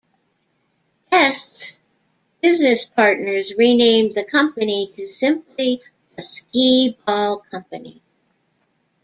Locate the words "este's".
1.11-1.79